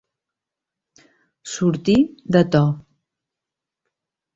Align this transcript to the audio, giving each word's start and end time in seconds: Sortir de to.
Sortir 1.57 1.99
de 2.37 2.45
to. 2.57 2.67